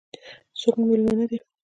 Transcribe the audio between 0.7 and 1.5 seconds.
مو مېلمانه دي؟